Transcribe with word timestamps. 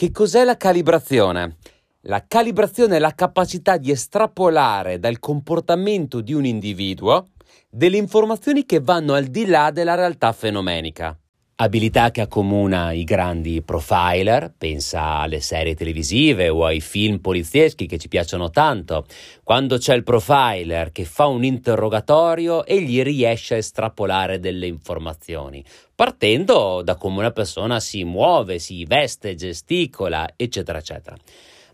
Che 0.00 0.12
cos'è 0.12 0.44
la 0.44 0.56
calibrazione? 0.56 1.58
La 2.04 2.24
calibrazione 2.26 2.96
è 2.96 2.98
la 2.98 3.14
capacità 3.14 3.76
di 3.76 3.90
estrapolare 3.90 4.98
dal 4.98 5.18
comportamento 5.18 6.22
di 6.22 6.32
un 6.32 6.46
individuo 6.46 7.26
delle 7.68 7.98
informazioni 7.98 8.64
che 8.64 8.80
vanno 8.80 9.12
al 9.12 9.26
di 9.26 9.44
là 9.44 9.70
della 9.70 9.96
realtà 9.96 10.32
fenomenica. 10.32 11.14
Abilità 11.62 12.10
che 12.10 12.22
accomuna 12.22 12.92
i 12.92 13.04
grandi 13.04 13.60
profiler, 13.60 14.50
pensa 14.56 15.18
alle 15.18 15.40
serie 15.40 15.74
televisive 15.74 16.48
o 16.48 16.64
ai 16.64 16.80
film 16.80 17.18
polizieschi 17.18 17.84
che 17.84 17.98
ci 17.98 18.08
piacciono 18.08 18.48
tanto. 18.48 19.04
Quando 19.44 19.76
c'è 19.76 19.94
il 19.94 20.02
profiler 20.02 20.90
che 20.90 21.04
fa 21.04 21.26
un 21.26 21.44
interrogatorio 21.44 22.64
e 22.64 22.80
gli 22.80 23.02
riesce 23.02 23.56
a 23.56 23.58
estrapolare 23.58 24.40
delle 24.40 24.66
informazioni, 24.68 25.62
partendo 25.94 26.80
da 26.82 26.96
come 26.96 27.18
una 27.18 27.30
persona 27.30 27.78
si 27.78 28.04
muove, 28.04 28.58
si 28.58 28.82
veste, 28.86 29.34
gesticola, 29.34 30.32
eccetera, 30.36 30.78
eccetera 30.78 31.16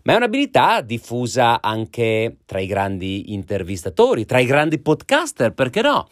ma 0.03 0.13
è 0.13 0.15
un'abilità 0.15 0.79
diffusa 0.79 1.59
anche 1.59 2.37
tra 2.45 2.61
i 2.61 2.65
grandi 2.65 3.33
intervistatori, 3.33 4.23
tra 4.25 4.39
i 4.39 4.45
grandi 4.45 4.79
podcaster, 4.79 5.51
perché 5.51 5.81
no? 5.81 6.07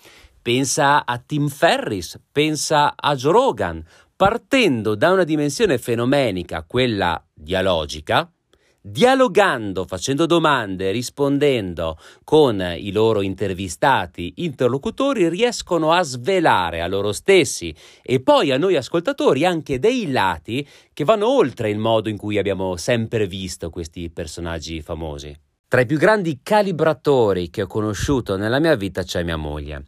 Pensa 0.45 1.07
a 1.07 1.17
Tim 1.17 1.47
Ferris, 1.47 2.19
pensa 2.31 2.93
a 2.95 3.15
Joe 3.15 3.31
Rogan, 3.31 3.83
partendo 4.15 4.93
da 4.93 5.11
una 5.11 5.23
dimensione 5.23 5.79
fenomenica, 5.79 6.63
quella 6.67 7.19
dialogica, 7.33 8.31
dialogando, 8.79 9.85
facendo 9.85 10.27
domande, 10.27 10.91
rispondendo 10.91 11.97
con 12.23 12.61
i 12.77 12.91
loro 12.91 13.23
intervistati, 13.23 14.33
interlocutori, 14.35 15.29
riescono 15.29 15.93
a 15.93 16.03
svelare 16.03 16.81
a 16.81 16.87
loro 16.87 17.11
stessi 17.11 17.75
e 18.03 18.19
poi 18.19 18.51
a 18.51 18.59
noi 18.59 18.75
ascoltatori 18.75 19.45
anche 19.45 19.79
dei 19.79 20.11
lati 20.11 20.63
che 20.93 21.03
vanno 21.05 21.27
oltre 21.27 21.71
il 21.71 21.79
modo 21.79 22.07
in 22.07 22.17
cui 22.17 22.37
abbiamo 22.37 22.75
sempre 22.75 23.25
visto 23.25 23.71
questi 23.71 24.11
personaggi 24.11 24.79
famosi. 24.83 25.35
Tra 25.67 25.81
i 25.81 25.87
più 25.87 25.97
grandi 25.97 26.41
calibratori 26.43 27.49
che 27.49 27.63
ho 27.63 27.67
conosciuto 27.67 28.37
nella 28.37 28.59
mia 28.59 28.75
vita 28.75 29.01
c'è 29.01 29.23
mia 29.23 29.37
moglie. 29.37 29.85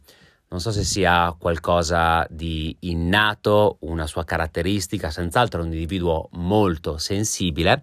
Non 0.50 0.60
so 0.60 0.70
se 0.70 0.82
sia 0.82 1.36
qualcosa 1.38 2.26
di 2.30 2.74
innato, 2.80 3.76
una 3.80 4.06
sua 4.06 4.24
caratteristica, 4.24 5.10
senz'altro 5.10 5.60
è 5.60 5.64
un 5.64 5.72
individuo 5.72 6.30
molto 6.32 6.96
sensibile, 6.96 7.82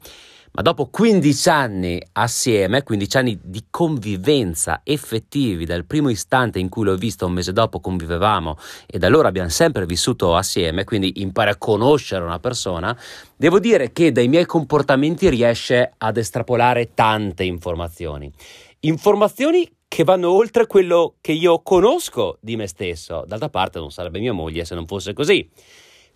ma 0.53 0.63
dopo 0.63 0.87
15 0.87 1.49
anni 1.49 2.01
assieme, 2.13 2.81
15 2.81 3.17
anni 3.17 3.39
di 3.43 3.65
convivenza 3.69 4.81
effettivi, 4.83 5.65
dal 5.65 5.85
primo 5.85 6.09
istante 6.09 6.57
in 6.57 6.69
cui 6.69 6.85
l'ho 6.85 6.95
visto, 6.95 7.27
un 7.27 7.33
mese 7.33 7.53
dopo 7.53 7.79
convivevamo 7.79 8.57
e 8.87 8.97
da 8.97 9.05
allora 9.05 9.27
abbiamo 9.27 9.49
sempre 9.49 9.85
vissuto 9.85 10.35
assieme, 10.35 10.85
quindi 10.85 11.21
impara 11.21 11.51
a 11.51 11.57
conoscere 11.57 12.23
una 12.23 12.39
persona, 12.39 12.97
devo 13.35 13.59
dire 13.59 13.91
che 13.91 14.11
dai 14.11 14.27
miei 14.27 14.45
comportamenti 14.45 15.29
riesce 15.29 15.93
ad 15.95 16.17
estrapolare 16.17 16.95
tante 16.95 17.43
informazioni. 17.43 18.31
Informazioni 18.79 19.69
che 19.95 20.03
vanno 20.03 20.29
oltre 20.29 20.67
quello 20.67 21.15
che 21.21 21.31
io 21.31 21.61
conosco 21.61 22.37
di 22.41 22.57
me 22.57 22.67
stesso. 22.67 23.23
D'altra 23.25 23.47
parte 23.47 23.79
non 23.79 23.91
sarebbe 23.91 24.19
mia 24.19 24.33
moglie 24.33 24.65
se 24.65 24.75
non 24.75 24.85
fosse 24.87 25.13
così. 25.13 25.49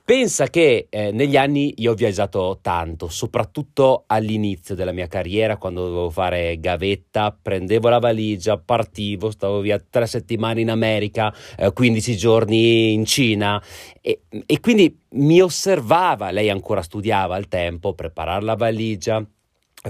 Pensa 0.04 0.48
che 0.48 0.88
eh, 0.90 1.14
negli 1.14 1.38
anni 1.38 1.76
io 1.78 1.94
ho 1.94 1.96
viaggiato 1.96 2.60
tanto, 2.62 3.08
soprattutto 3.08 4.04
all'inizio 4.08 4.76
della 4.76 4.92
mia 4.92 5.08
carriera, 5.08 5.56
quando 5.56 5.86
dovevo 5.86 6.10
fare 6.10 6.60
gavetta, 6.60 7.34
prendevo 7.42 7.88
la 7.88 8.00
valigia, 8.00 8.58
partivo, 8.58 9.32
stavo 9.32 9.62
via 9.62 9.82
tre 9.90 10.08
settimane 10.08 10.60
in 10.60 10.72
America, 10.72 11.34
eh, 11.56 11.72
15 11.72 12.18
giorni 12.18 12.92
in 12.92 13.06
Cina 13.06 13.64
e, 14.02 14.24
e 14.46 14.60
quindi 14.60 14.94
mi 15.12 15.40
osservava, 15.40 16.32
lei 16.32 16.50
ancora 16.50 16.82
studiava 16.82 17.38
al 17.38 17.48
tempo, 17.48 17.94
preparare 17.94 18.44
la 18.44 18.56
valigia, 18.56 19.26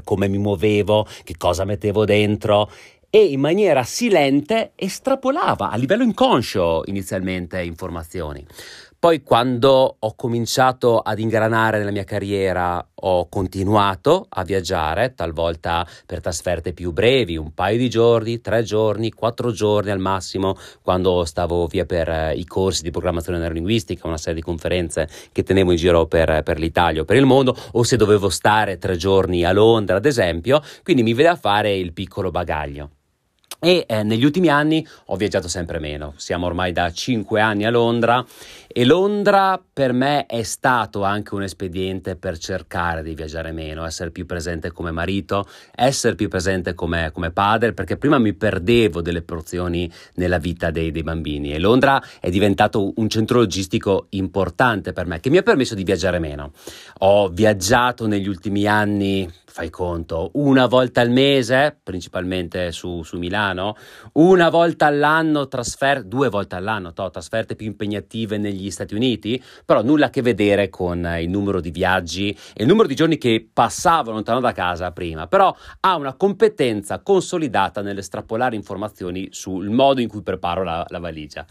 come 0.04 0.28
mi 0.28 0.38
muovevo, 0.38 1.08
che 1.24 1.36
cosa 1.38 1.66
mettevo 1.66 2.06
dentro 2.06 2.70
e 3.10 3.26
in 3.26 3.40
maniera 3.40 3.84
silente 3.84 4.72
estrapolava 4.76 5.70
a 5.70 5.76
livello 5.78 6.04
inconscio 6.04 6.84
inizialmente 6.86 7.62
informazioni. 7.62 8.46
Poi 9.00 9.24
quando 9.24 9.96
ho 9.98 10.14
cominciato 10.14 11.00
ad 11.00 11.20
ingranare 11.20 11.78
nella 11.78 11.90
mia 11.90 12.04
carriera 12.04 12.86
ho 12.94 13.30
continuato 13.30 14.26
a 14.28 14.44
viaggiare, 14.44 15.14
talvolta 15.16 15.88
per 16.06 16.20
trasferte 16.20 16.74
più 16.74 16.92
brevi, 16.92 17.38
un 17.38 17.54
paio 17.54 17.78
di 17.78 17.90
giorni, 17.90 18.42
tre 18.42 18.62
giorni, 18.64 19.14
quattro 19.14 19.54
giorni 19.54 19.90
al 19.90 20.00
massimo, 20.00 20.58
quando 20.82 21.24
stavo 21.24 21.66
via 21.68 21.86
per 21.86 22.10
eh, 22.10 22.34
i 22.36 22.44
corsi 22.44 22.84
di 22.84 22.92
programmazione 22.92 23.40
neurolinguistica, 23.40 24.06
una 24.06 24.18
serie 24.18 24.36
di 24.36 24.42
conferenze 24.42 25.08
che 25.32 25.44
tenevo 25.44 25.72
in 25.72 25.78
giro 25.78 26.06
per, 26.06 26.44
per 26.44 26.60
l'Italia 26.60 27.04
o 27.04 27.06
per 27.06 27.16
il 27.16 27.26
mondo, 27.26 27.56
o 27.72 27.84
se 27.84 27.96
dovevo 27.96 28.28
stare 28.28 28.80
tre 28.80 28.98
giorni 28.98 29.46
a 29.46 29.54
Londra, 29.54 29.96
ad 29.96 30.06
esempio, 30.06 30.62
quindi 30.84 31.04
mi 31.04 31.14
vedeva 31.14 31.38
fare 31.38 31.74
il 31.74 31.94
piccolo 31.94 32.32
bagaglio. 32.32 32.90
E 33.62 33.84
eh, 33.90 34.04
negli 34.04 34.24
ultimi 34.24 34.48
anni 34.48 34.88
ho 35.08 35.18
viaggiato 35.18 35.50
sempre 35.50 35.80
meno, 35.80 36.14
siamo 36.16 36.46
ormai 36.46 36.72
da 36.72 36.90
5 36.90 37.42
anni 37.42 37.66
a 37.66 37.70
Londra 37.70 38.26
e 38.70 38.86
Londra 38.86 39.62
per 39.74 39.92
me 39.92 40.26
è 40.28 40.44
stato 40.44 41.04
anche 41.04 41.36
un 41.36 41.44
espediente 41.44 42.16
per 42.16 42.38
cercare 42.38 43.04
di 43.04 43.14
viaggiare 43.16 43.52
meno, 43.52 43.84
essere 43.84 44.12
più 44.12 44.26
presente 44.26 44.72
come 44.72 44.92
marito, 44.92 45.46
essere 45.76 46.16
più 46.16 46.30
presente 46.30 46.74
come, 46.74 47.12
come 47.12 47.32
padre, 47.32 47.74
perché 47.74 47.98
prima 47.98 48.18
mi 48.18 48.34
perdevo 48.34 49.02
delle 49.02 49.24
porzioni 49.24 49.92
nella 50.14 50.38
vita 50.38 50.72
dei, 50.72 50.92
dei 50.92 51.04
bambini 51.04 51.54
e 51.54 51.60
Londra 51.60 52.02
è 52.22 52.30
diventato 52.30 52.94
un 52.96 53.10
centro 53.10 53.40
logistico 53.40 54.06
importante 54.12 54.94
per 54.94 55.06
me 55.06 55.20
che 55.20 55.30
mi 55.30 55.38
ha 55.38 55.44
permesso 55.44 55.76
di 55.76 55.84
viaggiare 55.84 56.20
meno. 56.20 56.54
Ho 57.00 57.28
viaggiato 57.28 58.08
negli 58.08 58.30
ultimi 58.30 58.68
anni 58.68 59.30
fai 59.50 59.70
conto, 59.70 60.30
una 60.34 60.68
volta 60.68 61.02
al 61.02 61.10
mese, 61.10 61.78
principalmente 61.82 62.72
su, 62.72 63.04
su 63.04 63.18
Milano, 63.18 63.76
una 64.14 64.50
volta 64.50 64.86
all'anno 64.86 65.48
trasferte, 65.48 66.08
due 66.08 66.30
volte 66.30 66.56
all'anno, 66.56 66.94
to, 66.94 67.10
trasferte 67.10 67.56
più 67.56 67.66
impegnative 67.66 68.38
negli 68.38 68.70
Stati 68.70 68.94
Uniti, 68.94 69.42
però 69.66 69.82
nulla 69.82 70.06
a 70.06 70.10
che 70.10 70.22
vedere 70.22 70.70
con 70.70 71.06
il 71.20 71.30
numero 71.30 71.60
di 71.60 71.72
viaggi 71.72 72.30
e 72.30 72.64
il 72.64 72.68
numero 72.68 72.88
di 72.88 72.96
giorni 72.96 73.18
che 73.18 73.50
passavo 73.52 74.12
lontano 74.12 74.40
da 74.40 74.52
casa 74.52 74.92
prima, 74.92 75.28
però 75.28 75.54
ha 75.82 75.96
una 75.96 76.14
competenza 76.14 77.00
consolidata 77.00 77.82
nell'estrapolare 77.82 78.56
informazioni 78.56 79.30
sul 79.32 79.70
modo 79.70 80.00
in 80.00 80.08
cui 80.08 80.22
preparo 80.22 80.64
la, 80.64 80.86
la 80.88 81.00
valigia. 81.00 81.46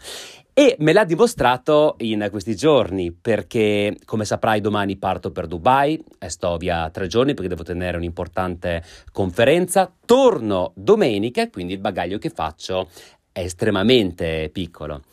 E 0.59 0.75
me 0.79 0.91
l'ha 0.91 1.05
dimostrato 1.05 1.95
in 1.99 2.27
questi 2.29 2.53
giorni 2.53 3.13
perché, 3.13 3.95
come 4.03 4.25
saprai, 4.25 4.59
domani 4.59 4.97
parto 4.97 5.31
per 5.31 5.47
Dubai 5.47 6.03
e 6.19 6.27
sto 6.27 6.57
via 6.57 6.89
tre 6.89 7.07
giorni 7.07 7.33
perché 7.33 7.47
devo 7.47 7.63
tenere 7.63 7.95
un'importante 7.95 8.83
conferenza. 9.13 9.89
Torno 10.05 10.73
domenica 10.75 11.43
e 11.43 11.49
quindi 11.49 11.71
il 11.71 11.79
bagaglio 11.79 12.17
che 12.17 12.29
faccio 12.29 12.89
è 13.31 13.39
estremamente 13.39 14.49
piccolo. 14.51 15.03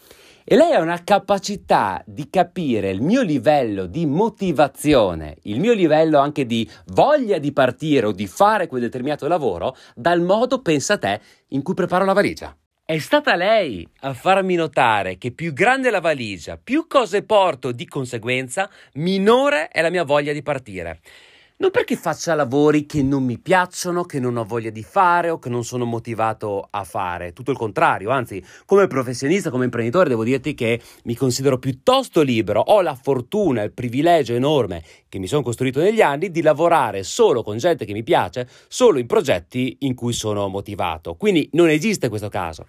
E 0.43 0.57
lei 0.57 0.73
ha 0.73 0.81
una 0.81 1.05
capacità 1.05 2.03
di 2.05 2.29
capire 2.29 2.91
il 2.91 3.01
mio 3.01 3.23
livello 3.23 3.87
di 3.87 4.05
motivazione, 4.05 5.37
il 5.43 5.61
mio 5.61 5.75
livello 5.75 6.19
anche 6.19 6.45
di 6.45 6.69
voglia 6.87 7.39
di 7.39 7.53
partire 7.53 8.07
o 8.07 8.11
di 8.11 8.27
fare 8.27 8.67
quel 8.67 8.81
determinato 8.81 9.29
lavoro 9.29 9.77
dal 9.95 10.23
modo, 10.23 10.61
pensa 10.61 10.99
te, 10.99 11.21
in 11.51 11.63
cui 11.63 11.75
preparo 11.75 12.05
la 12.05 12.15
valigia. 12.15 12.53
È 12.89 12.99
stata 12.99 13.35
lei 13.35 13.85
a 14.03 14.15
farmi 14.15 14.55
notare 14.55 15.19
che 15.19 15.33
più 15.33 15.53
grande 15.53 15.89
è 15.89 15.91
la 15.91 15.99
valigia, 15.99 16.57
più 16.57 16.87
cose 16.87 17.25
porto 17.25 17.73
di 17.73 17.85
conseguenza, 17.85 18.71
minore 18.93 19.67
è 19.71 19.83
la 19.83 19.91
mia 19.91 20.05
voglia 20.05 20.33
di 20.33 20.41
partire. 20.41 21.01
Non 21.59 21.71
perché 21.71 21.97
faccia 21.97 22.35
lavori 22.35 22.85
che 22.85 23.03
non 23.03 23.25
mi 23.25 23.39
piacciono, 23.39 24.05
che 24.05 24.21
non 24.21 24.37
ho 24.37 24.45
voglia 24.45 24.69
di 24.69 24.83
fare 24.83 25.31
o 25.31 25.39
che 25.39 25.49
non 25.49 25.65
sono 25.65 25.87
motivato 25.87 26.69
a 26.71 26.85
fare, 26.85 27.33
tutto 27.33 27.51
il 27.51 27.57
contrario, 27.57 28.11
anzi, 28.11 28.45
come 28.67 28.87
professionista, 28.89 29.49
come 29.49 29.65
imprenditore, 29.65 30.11
devo 30.11 30.23
dirti 30.23 30.53
che 30.53 30.79
mi 31.05 31.15
considero 31.15 31.59
piuttosto 31.59 32.21
libero, 32.21 32.61
ho 32.61 32.83
la 32.83 32.95
fortuna, 32.95 33.63
il 33.63 33.73
privilegio 33.73 34.35
enorme 34.35 34.83
che 35.09 35.19
mi 35.19 35.27
sono 35.27 35.41
costruito 35.41 35.81
negli 35.81 36.03
anni 36.03 36.31
di 36.31 36.43
lavorare 36.43 37.03
solo 37.03 37.43
con 37.43 37.57
gente 37.57 37.87
che 37.87 37.95
mi 37.95 38.03
piace, 38.03 38.47
solo 38.69 38.99
in 38.99 39.07
progetti 39.07 39.79
in 39.81 39.95
cui 39.95 40.13
sono 40.13 40.49
motivato. 40.49 41.15
Quindi 41.15 41.49
non 41.53 41.71
esiste 41.71 42.11
questo 42.11 42.29
caso. 42.29 42.67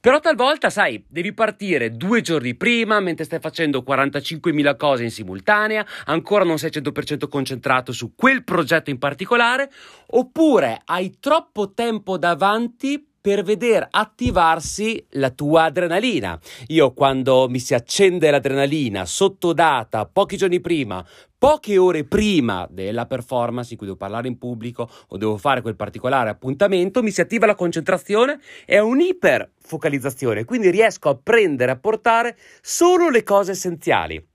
Però 0.00 0.20
talvolta, 0.20 0.70
sai, 0.70 1.04
devi 1.06 1.34
partire 1.34 1.94
due 1.96 2.22
giorni 2.22 2.54
prima 2.54 2.98
mentre 2.98 3.24
stai 3.24 3.40
facendo 3.40 3.84
45.000 3.86 4.76
cose 4.76 5.04
in 5.04 5.10
simultanea, 5.10 5.86
ancora 6.06 6.44
non 6.44 6.58
sei 6.58 6.70
100% 6.70 7.28
concentrato 7.28 7.92
su 7.92 8.14
quel 8.22 8.44
progetto 8.44 8.90
in 8.90 8.98
particolare, 8.98 9.68
oppure 10.10 10.80
hai 10.84 11.16
troppo 11.18 11.72
tempo 11.72 12.16
davanti 12.16 13.04
per 13.20 13.42
vedere 13.42 13.88
attivarsi 13.90 15.04
la 15.14 15.30
tua 15.30 15.64
adrenalina. 15.64 16.38
Io 16.68 16.92
quando 16.92 17.48
mi 17.48 17.58
si 17.58 17.74
accende 17.74 18.30
l'adrenalina 18.30 19.06
sotto 19.06 19.52
data 19.52 20.06
pochi 20.06 20.36
giorni 20.36 20.60
prima, 20.60 21.04
poche 21.36 21.76
ore 21.76 22.04
prima 22.04 22.64
della 22.70 23.06
performance 23.06 23.72
in 23.72 23.76
cui 23.76 23.86
devo 23.86 23.98
parlare 23.98 24.28
in 24.28 24.38
pubblico 24.38 24.88
o 25.08 25.16
devo 25.16 25.36
fare 25.36 25.60
quel 25.60 25.74
particolare 25.74 26.30
appuntamento, 26.30 27.02
mi 27.02 27.10
si 27.10 27.22
attiva 27.22 27.46
la 27.46 27.56
concentrazione 27.56 28.38
e 28.64 28.78
un'iperfocalizzazione, 28.78 30.44
quindi 30.44 30.70
riesco 30.70 31.08
a 31.08 31.18
prendere 31.20 31.72
a 31.72 31.76
portare 31.76 32.36
solo 32.60 33.10
le 33.10 33.24
cose 33.24 33.50
essenziali. 33.50 34.30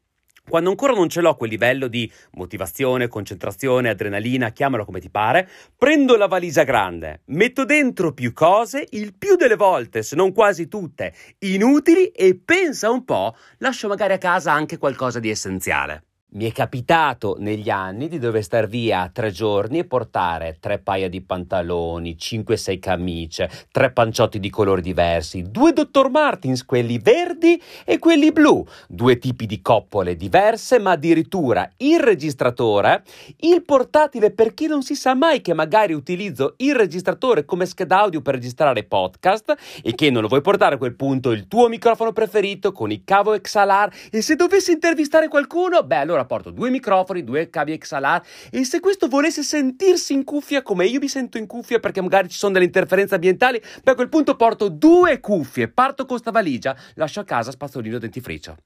Quando 0.50 0.70
ancora 0.70 0.94
non 0.94 1.10
ce 1.10 1.20
l'ho 1.20 1.36
quel 1.36 1.50
livello 1.50 1.88
di 1.88 2.10
motivazione, 2.32 3.10
concentrazione, 3.10 3.90
adrenalina, 3.90 4.52
chiamalo 4.52 4.86
come 4.86 5.02
ti 5.02 5.10
pare, 5.10 5.50
prendo 5.78 6.16
la 6.16 6.28
valigia 6.28 6.64
grande, 6.64 7.24
metto 7.26 7.66
dentro 7.66 8.14
più 8.14 8.32
cose, 8.32 8.88
il 8.92 9.14
più 9.14 9.36
delle 9.36 9.58
volte, 9.58 10.04
se 10.04 10.16
non 10.16 10.32
quasi 10.32 10.70
tutte, 10.70 11.14
inutili 11.40 12.08
e 12.08 12.40
pensa 12.44 12.90
un 12.90 13.04
po', 13.04 13.36
lascio 13.58 13.90
magari 13.90 14.14
a 14.14 14.18
casa 14.18 14.54
anche 14.54 14.78
qualcosa 14.78 15.20
di 15.20 15.30
essenziale. 15.30 16.07
Mi 16.30 16.44
è 16.44 16.52
capitato 16.52 17.38
negli 17.40 17.70
anni 17.70 18.10
di 18.10 18.20
dover 18.20 18.44
star 18.44 18.68
via 18.68 19.10
tre 19.14 19.32
giorni 19.32 19.80
e 19.80 19.86
portare 19.86 20.58
tre 20.60 20.78
paia 20.78 21.08
di 21.08 21.22
pantaloni, 21.22 22.18
5-6 22.20 22.80
camicie, 22.80 23.50
tre 23.72 23.94
panciotti 23.94 24.38
di 24.38 24.50
colori 24.50 24.82
diversi, 24.82 25.44
due 25.44 25.72
Dr. 25.72 26.10
Martins, 26.10 26.66
quelli 26.66 27.00
verdi 27.00 27.60
e 27.86 27.98
quelli 27.98 28.34
blu, 28.34 28.68
due 28.90 29.18
tipi 29.20 29.46
di 29.46 29.62
coppole 29.62 30.18
diverse, 30.18 30.80
ma 30.80 30.92
addirittura 30.92 31.72
il 31.78 32.02
registratore, 32.02 33.04
il 33.40 33.64
portatile 33.64 34.32
per 34.32 34.54
chi 34.54 34.68
non 34.68 34.84
si 34.84 34.96
sa 34.96 35.16
mai 35.16 35.40
che 35.40 35.54
magari 35.54 35.94
utilizzo 35.94 36.56
il 36.58 36.76
registratore 36.76 37.46
come 37.46 37.66
scheda 37.66 38.02
audio 38.02 38.22
per 38.22 38.34
registrare 38.34 38.84
podcast 38.84 39.56
e 39.82 39.96
che 39.96 40.10
non 40.10 40.24
lo 40.24 40.28
vuoi 40.28 40.42
portare 40.42 40.76
a 40.76 40.78
quel 40.78 40.96
punto 40.96 41.32
il 41.32 41.48
tuo 41.48 41.70
microfono 41.70 42.12
preferito 42.12 42.74
con 42.74 42.92
il 42.92 43.04
cavo 43.06 43.40
XLR 43.40 43.90
e 44.12 44.22
se 44.22 44.36
dovessi 44.36 44.74
intervistare 44.74 45.30
qualcuno, 45.30 45.84
beh 45.84 45.96
allora 45.96 46.17
porto 46.26 46.52
due 46.52 46.70
microfoni, 46.70 47.24
due 47.24 47.50
cavi 47.50 47.78
XLR 47.78 48.22
e 48.52 48.64
se 48.64 48.80
questo 48.80 49.08
volesse 49.08 49.44
sentirsi 49.44 50.14
in 50.14 50.24
cuffia 50.24 50.62
come 50.62 50.86
io 50.86 51.00
mi 51.00 51.08
sento 51.08 51.38
in 51.38 51.48
cuffia 51.48 51.80
perché 51.80 52.02
magari 52.02 52.30
ci 52.30 52.38
sono 52.38 52.54
delle 52.54 52.66
interferenze 52.66 53.16
ambientali, 53.16 53.62
beh 53.84 53.92
a 53.92 53.96
quel 53.96 54.10
punto 54.10 54.36
porto 54.36 54.70
due 54.70 55.20
cuffie, 55.20 55.68
parto 55.68 56.06
con 56.06 56.18
sta 56.18 56.32
valigia, 56.32 56.76
lascio 56.96 57.20
a 57.20 57.24
casa 57.24 57.52
spazzolino 57.52 57.98
dentifricio. 57.98 58.58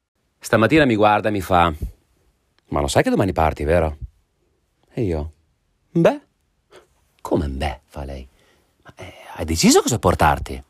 Stamattina 0.44 0.86
mi 0.86 0.96
guarda 0.96 1.30
e 1.30 1.32
mi 1.32 1.40
fa: 1.40 1.72
Ma 2.70 2.82
lo 2.82 2.88
sai 2.88 3.04
che 3.04 3.12
domani 3.12 3.32
parti, 3.32 3.64
vero? 3.64 3.98
E 4.92 5.04
io: 5.04 5.32
Beh, 5.92 6.22
come 7.22 7.48
beh, 7.48 7.82
fa 7.86 8.04
lei. 8.04 8.28
Ma 8.84 8.94
eh, 8.96 9.14
hai 9.36 9.46
deciso 9.46 9.84
cosa 9.84 10.00
portarti? 10.00 10.64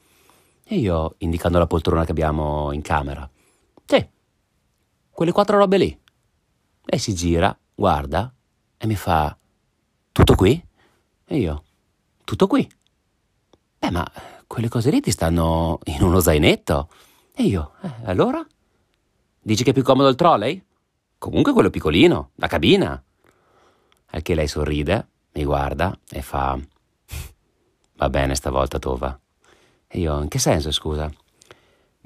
E 0.64 0.76
io, 0.76 1.16
indicando 1.20 1.58
la 1.58 1.68
poltrona 1.68 2.04
che 2.04 2.12
abbiamo 2.12 2.74
in 2.74 2.82
camera: 2.82 3.28
Sì, 3.86 4.06
quelle 5.10 5.32
quattro 5.32 5.58
robe 5.58 5.78
lì. 5.78 6.00
E 6.86 6.98
si 6.98 7.14
gira, 7.14 7.58
guarda 7.74 8.34
e 8.82 8.88
mi 8.88 8.96
fa: 8.96 9.38
Tutto 10.12 10.36
qui? 10.36 10.62
E 11.26 11.38
io: 11.38 11.64
Tutto 12.24 12.48
qui. 12.48 12.68
Beh, 13.78 13.92
ma 13.92 14.12
quelle 14.48 14.70
cose 14.70 14.90
lì 14.90 15.00
ti 15.02 15.12
stanno 15.12 15.80
in 15.86 16.02
uno 16.02 16.20
zainetto. 16.20 16.90
E 17.36 17.44
io: 17.44 17.74
eh, 17.84 17.92
Allora? 18.06 18.46
Dici 19.40 19.64
che 19.64 19.70
è 19.70 19.74
più 19.74 19.84
comodo 19.84 20.10
il 20.10 20.16
trolley? 20.16 20.64
Comunque 21.20 21.54
quello 21.54 21.70
piccolino, 21.70 22.32
la 22.36 22.48
cabina. 22.48 23.04
Al 24.14 24.22
che 24.24 24.34
lei 24.34 24.48
sorride, 24.48 25.08
mi 25.34 25.44
guarda 25.44 25.96
e 26.10 26.24
fa: 26.24 26.60
Va 27.98 28.10
bene 28.10 28.34
stavolta, 28.34 28.80
Tova. 28.80 29.18
E 29.88 30.00
io: 30.00 30.20
In 30.22 30.28
che 30.28 30.40
senso, 30.40 30.72
scusa? 30.72 31.08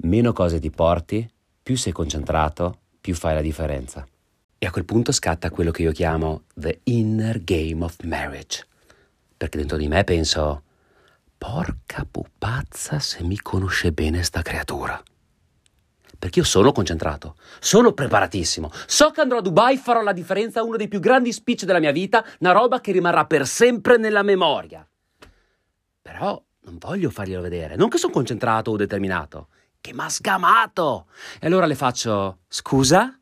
Meno 0.00 0.34
cose 0.34 0.60
ti 0.60 0.70
porti, 0.70 1.26
più 1.62 1.74
sei 1.74 1.92
concentrato, 1.92 2.80
più 3.00 3.14
fai 3.14 3.32
la 3.32 3.40
differenza. 3.40 4.06
E 4.66 4.68
a 4.68 4.72
quel 4.72 4.84
punto 4.84 5.12
scatta 5.12 5.48
quello 5.50 5.70
che 5.70 5.82
io 5.82 5.92
chiamo 5.92 6.42
the 6.56 6.80
inner 6.82 7.40
game 7.44 7.84
of 7.84 7.94
marriage. 8.02 8.66
Perché 9.36 9.58
dentro 9.58 9.76
di 9.76 9.86
me 9.86 10.02
penso, 10.02 10.64
porca 11.38 12.04
pupazza 12.10 12.98
se 12.98 13.22
mi 13.22 13.38
conosce 13.38 13.92
bene 13.92 14.24
sta 14.24 14.42
creatura. 14.42 15.00
Perché 16.18 16.40
io 16.40 16.44
sono 16.44 16.72
concentrato, 16.72 17.36
sono 17.60 17.92
preparatissimo, 17.92 18.72
so 18.86 19.10
che 19.10 19.20
andrò 19.20 19.38
a 19.38 19.40
Dubai, 19.40 19.76
farò 19.76 20.02
la 20.02 20.12
differenza, 20.12 20.64
uno 20.64 20.76
dei 20.76 20.88
più 20.88 20.98
grandi 20.98 21.32
speech 21.32 21.62
della 21.62 21.78
mia 21.78 21.92
vita, 21.92 22.26
una 22.40 22.50
roba 22.50 22.80
che 22.80 22.90
rimarrà 22.90 23.24
per 23.24 23.46
sempre 23.46 23.98
nella 23.98 24.24
memoria. 24.24 24.84
Però 26.02 26.42
non 26.62 26.76
voglio 26.78 27.10
farglielo 27.10 27.40
vedere, 27.40 27.76
non 27.76 27.88
che 27.88 27.98
sono 27.98 28.12
concentrato 28.12 28.72
o 28.72 28.76
determinato, 28.76 29.46
che 29.80 29.92
m'ha 29.92 30.08
sgamato. 30.08 31.06
E 31.38 31.46
allora 31.46 31.66
le 31.66 31.76
faccio, 31.76 32.38
scusa? 32.48 33.16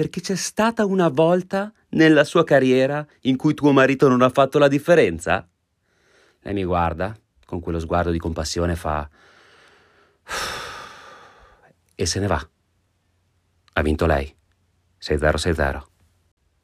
Perché 0.00 0.22
c'è 0.22 0.34
stata 0.34 0.86
una 0.86 1.08
volta 1.08 1.70
nella 1.90 2.24
sua 2.24 2.42
carriera 2.42 3.06
in 3.24 3.36
cui 3.36 3.52
tuo 3.52 3.70
marito 3.70 4.08
non 4.08 4.22
ha 4.22 4.30
fatto 4.30 4.58
la 4.58 4.66
differenza? 4.66 5.46
Lei 6.40 6.54
mi 6.54 6.64
guarda 6.64 7.14
con 7.44 7.60
quello 7.60 7.78
sguardo 7.78 8.10
di 8.10 8.18
compassione 8.18 8.76
fa... 8.76 9.06
E 11.94 12.06
se 12.06 12.18
ne 12.18 12.26
va. 12.26 12.48
Ha 13.74 13.82
vinto 13.82 14.06
lei. 14.06 14.34
6-0-6-0. 15.02 15.82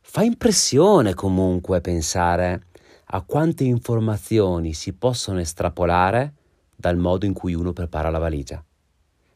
Fa 0.00 0.22
impressione 0.22 1.12
comunque 1.12 1.82
pensare 1.82 2.68
a 3.04 3.20
quante 3.20 3.64
informazioni 3.64 4.72
si 4.72 4.94
possono 4.94 5.40
estrapolare 5.40 6.32
dal 6.74 6.96
modo 6.96 7.26
in 7.26 7.34
cui 7.34 7.52
uno 7.52 7.74
prepara 7.74 8.08
la 8.08 8.18
valigia, 8.18 8.64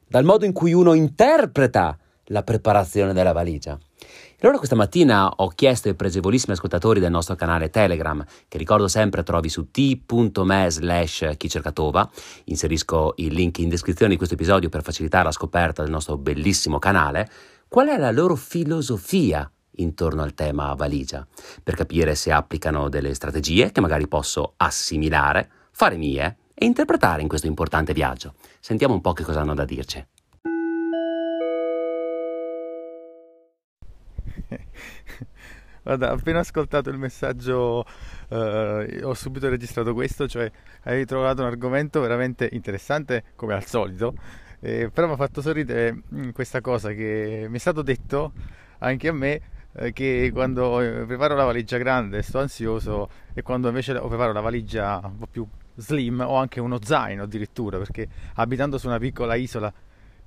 dal 0.09 0.25
modo 0.25 0.47
in 0.47 0.55
cui 0.55 0.73
uno 0.73 0.95
interpreta 0.95 1.99
la 2.31 2.43
preparazione 2.43 3.13
della 3.13 3.33
valigia. 3.33 3.79
Allora 4.41 4.57
questa 4.57 4.75
mattina 4.75 5.29
ho 5.29 5.49
chiesto 5.49 5.89
ai 5.89 5.95
pregevolissimi 5.95 6.55
ascoltatori 6.55 6.99
del 6.99 7.11
nostro 7.11 7.35
canale 7.35 7.69
Telegram, 7.69 8.25
che 8.49 8.57
ricordo 8.57 8.89
sempre 8.89 9.23
trovi 9.23 9.51
su 9.51 9.71
t.me 9.71 10.71
slash 10.71 11.33
chicercatova, 11.37 12.11
inserisco 12.45 13.13
il 13.17 13.35
link 13.35 13.59
in 13.59 13.69
descrizione 13.69 14.13
di 14.13 14.17
questo 14.17 14.35
episodio 14.35 14.71
per 14.71 14.83
facilitare 14.83 15.25
la 15.25 15.33
scoperta 15.33 15.83
del 15.83 15.91
nostro 15.91 16.17
bellissimo 16.17 16.79
canale, 16.79 17.29
qual 17.69 17.89
è 17.89 17.99
la 17.99 18.11
loro 18.11 18.35
filosofia 18.35 19.51
intorno 19.73 20.23
al 20.23 20.35
tema 20.35 20.73
valigia, 20.75 21.27
per 21.63 21.75
capire 21.75 22.15
se 22.15 22.33
applicano 22.33 22.89
delle 22.89 23.13
strategie 23.13 23.73
che 23.73 23.81
magari 23.83 24.09
posso 24.09 24.55
assimilare, 24.57 25.51
fare 25.71 25.97
mie 25.97 26.37
e 26.55 26.65
interpretare 26.65 27.21
in 27.21 27.29
questo 27.29 27.47
importante 27.47 27.93
viaggio. 27.93 28.35
Sentiamo 28.59 28.95
un 28.95 29.01
po' 29.03 29.13
che 29.13 29.23
cosa 29.23 29.41
hanno 29.41 29.55
da 29.55 29.65
dirci. 29.65 30.05
Guarda, 35.83 36.11
appena 36.11 36.41
ascoltato 36.41 36.91
il 36.91 36.99
messaggio 36.99 37.85
eh, 38.29 39.01
ho 39.03 39.15
subito 39.15 39.49
registrato 39.49 39.95
questo, 39.95 40.29
cioè 40.29 40.51
hai 40.83 41.07
trovato 41.07 41.41
un 41.41 41.49
argomento 41.49 42.01
veramente 42.01 42.49
interessante 42.53 43.25
come 43.35 43.55
al 43.55 43.65
solito, 43.65 44.15
eh, 44.61 44.91
però 44.93 45.07
mi 45.07 45.15
ha 45.15 45.17
fatto 45.17 45.41
sorridere 45.41 46.03
mm, 46.15 46.31
questa 46.31 46.61
cosa 46.61 46.93
che 46.93 47.47
mi 47.49 47.57
è 47.57 47.59
stato 47.59 47.81
detto 47.83 48.33
anche 48.79 49.09
a 49.09 49.13
me 49.13 49.41
eh, 49.73 49.93
che 49.93 50.31
quando 50.33 50.81
eh, 50.81 51.05
preparo 51.07 51.35
la 51.35 51.45
valigia 51.45 51.79
grande 51.79 52.23
sto 52.23 52.41
ansioso 52.41 53.09
e 53.33 53.43
quando 53.43 53.69
invece 53.69 53.95
preparo 53.95 54.33
la 54.33 54.41
valigia 54.41 55.01
un 55.03 55.17
po' 55.17 55.27
più 55.27 55.47
slim 55.77 56.21
ho 56.21 56.37
anche 56.37 56.61
uno 56.61 56.79
zaino 56.83 57.23
addirittura 57.23 57.79
perché 57.79 58.07
abitando 58.35 58.79
su 58.79 58.87
una 58.87 58.99
piccola 58.99 59.35
isola 59.35 59.73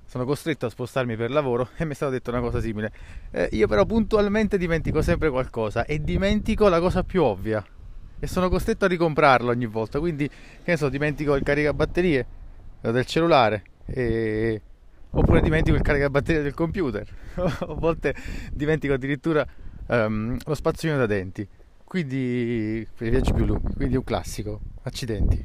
sono 0.06 0.24
costretto 0.24 0.66
a 0.66 0.70
spostarmi 0.70 1.16
per 1.16 1.30
lavoro 1.30 1.68
e 1.76 1.84
mi 1.84 1.92
è 1.92 1.94
stato 1.94 2.12
detto 2.12 2.30
una 2.30 2.40
cosa 2.40 2.60
simile. 2.60 2.92
Eh, 3.30 3.48
io 3.52 3.66
però 3.66 3.84
puntualmente 3.84 4.58
dimentico 4.58 5.02
sempre 5.02 5.30
qualcosa 5.30 5.84
e 5.84 6.02
dimentico 6.02 6.68
la 6.68 6.80
cosa 6.80 7.02
più 7.02 7.22
ovvia 7.22 7.64
e 8.18 8.26
sono 8.26 8.48
costretto 8.48 8.86
a 8.86 8.88
ricomprarlo 8.88 9.50
ogni 9.50 9.66
volta, 9.66 9.98
quindi 9.98 10.26
che 10.28 10.70
ne 10.70 10.76
so, 10.76 10.88
dimentico 10.88 11.34
il 11.34 11.42
caricabatterie 11.42 12.26
eh, 12.80 12.92
del 12.92 13.04
cellulare 13.04 13.62
e... 13.86 14.60
oppure 15.10 15.42
dimentico 15.42 15.76
il 15.76 15.82
caricabatterie 15.82 16.42
del 16.42 16.54
computer, 16.54 17.06
a 17.36 17.74
volte 17.74 18.14
dimentico 18.52 18.94
addirittura 18.94 19.46
um, 19.88 20.38
lo 20.42 20.54
spazzolino 20.54 20.98
da 20.98 21.06
denti. 21.06 21.46
Quindi 21.84 22.86
per 22.96 23.06
i 23.06 23.10
viaggi 23.10 23.32
più 23.32 23.44
lunghi, 23.44 23.74
quindi 23.74 23.96
un 23.96 24.04
classico. 24.04 24.60
Accidenti. 24.82 25.44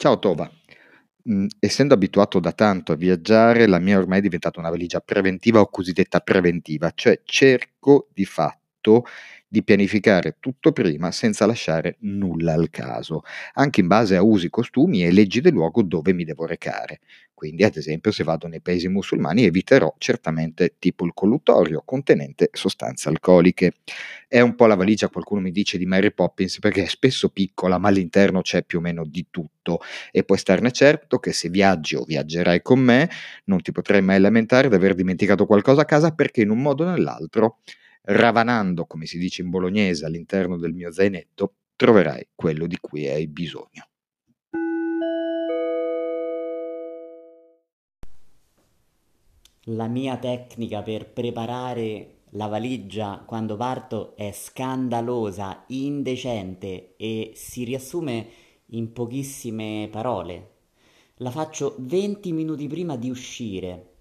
Ciao 0.00 0.16
Tova, 0.20 0.48
mm, 1.28 1.46
essendo 1.58 1.92
abituato 1.92 2.38
da 2.38 2.52
tanto 2.52 2.92
a 2.92 2.94
viaggiare, 2.94 3.66
la 3.66 3.80
mia 3.80 3.98
ormai 3.98 4.18
è 4.20 4.22
diventata 4.22 4.60
una 4.60 4.70
valigia 4.70 5.00
preventiva 5.00 5.58
o 5.60 5.68
cosiddetta 5.68 6.20
preventiva, 6.20 6.92
cioè 6.94 7.20
cerco 7.24 8.08
di 8.14 8.24
fatto 8.80 9.04
di 9.50 9.62
pianificare 9.64 10.36
tutto 10.40 10.72
prima 10.72 11.10
senza 11.10 11.46
lasciare 11.46 11.96
nulla 12.00 12.52
al 12.52 12.68
caso, 12.68 13.22
anche 13.54 13.80
in 13.80 13.86
base 13.86 14.14
a 14.16 14.22
usi, 14.22 14.50
costumi 14.50 15.04
e 15.04 15.10
leggi 15.10 15.40
del 15.40 15.52
luogo 15.54 15.82
dove 15.82 16.12
mi 16.12 16.24
devo 16.24 16.44
recare. 16.44 17.00
Quindi, 17.32 17.62
ad 17.64 17.76
esempio, 17.76 18.10
se 18.10 18.24
vado 18.24 18.46
nei 18.48 18.60
paesi 18.60 18.88
musulmani 18.88 19.44
eviterò 19.44 19.94
certamente 19.98 20.74
tipo 20.78 21.06
il 21.06 21.12
colluttorio 21.14 21.82
contenente 21.84 22.50
sostanze 22.52 23.08
alcoliche. 23.08 23.74
È 24.26 24.40
un 24.40 24.54
po' 24.56 24.66
la 24.66 24.74
valigia, 24.74 25.08
qualcuno 25.08 25.40
mi 25.40 25.52
dice, 25.52 25.78
di 25.78 25.86
Mary 25.86 26.12
Poppins 26.12 26.58
perché 26.58 26.82
è 26.82 26.86
spesso 26.88 27.28
piccola, 27.30 27.78
ma 27.78 27.88
all'interno 27.88 28.42
c'è 28.42 28.64
più 28.64 28.78
o 28.78 28.80
meno 28.82 29.04
di 29.06 29.26
tutto 29.30 29.80
e 30.10 30.24
puoi 30.24 30.36
starne 30.38 30.72
certo 30.72 31.18
che 31.20 31.32
se 31.32 31.48
viaggi 31.48 31.94
o 31.94 32.02
viaggerai 32.04 32.60
con 32.60 32.80
me 32.80 33.08
non 33.44 33.60
ti 33.62 33.72
potrai 33.72 34.02
mai 34.02 34.20
lamentare 34.20 34.68
di 34.68 34.74
aver 34.74 34.94
dimenticato 34.94 35.46
qualcosa 35.46 35.82
a 35.82 35.84
casa 35.84 36.10
perché 36.12 36.42
in 36.42 36.50
un 36.50 36.60
modo 36.60 36.84
o 36.84 36.90
nell'altro 36.90 37.58
ravanando, 38.10 38.86
come 38.86 39.06
si 39.06 39.18
dice 39.18 39.42
in 39.42 39.50
bolognese, 39.50 40.06
all'interno 40.06 40.56
del 40.56 40.72
mio 40.72 40.92
zainetto, 40.92 41.54
troverai 41.76 42.28
quello 42.34 42.66
di 42.66 42.78
cui 42.80 43.06
hai 43.08 43.26
bisogno. 43.26 43.86
La 49.70 49.86
mia 49.86 50.16
tecnica 50.16 50.82
per 50.82 51.10
preparare 51.10 52.20
la 52.32 52.46
valigia 52.46 53.22
quando 53.26 53.56
parto 53.56 54.16
è 54.16 54.32
scandalosa, 54.32 55.64
indecente 55.68 56.94
e 56.96 57.32
si 57.34 57.64
riassume 57.64 58.28
in 58.66 58.92
pochissime 58.92 59.88
parole. 59.90 60.52
La 61.16 61.30
faccio 61.30 61.74
20 61.78 62.32
minuti 62.32 62.66
prima 62.66 62.96
di 62.96 63.10
uscire. 63.10 63.97